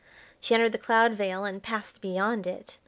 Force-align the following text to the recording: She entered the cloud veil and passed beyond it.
She 0.39 0.55
entered 0.55 0.71
the 0.71 0.79
cloud 0.79 1.13
veil 1.13 1.45
and 1.45 1.61
passed 1.61 2.01
beyond 2.01 2.47
it. 2.47 2.79